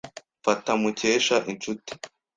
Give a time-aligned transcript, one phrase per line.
[0.41, 1.91] Mfata Mukesha inshuti.